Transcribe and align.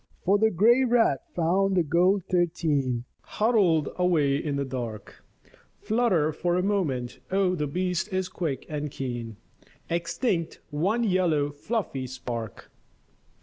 For 0.23 0.39
the 0.39 0.49
grey 0.49 0.83
rat 0.83 1.21
found 1.35 1.77
the 1.77 1.83
gold 1.83 2.23
thirteen 2.27 3.03
Huddled 3.21 3.89
away 3.97 4.35
in 4.35 4.55
the 4.55 4.65
dark, 4.65 5.23
Flutter 5.79 6.33
for 6.33 6.55
a 6.57 6.63
moment, 6.63 7.19
oh 7.29 7.53
the 7.53 7.67
beast 7.67 8.11
is 8.11 8.27
quick 8.27 8.65
and 8.67 8.89
keen, 8.89 9.37
Extinct 9.91 10.59
one 10.71 11.03
yellow 11.03 11.51
fluffy 11.51 12.07
spark. 12.07 12.71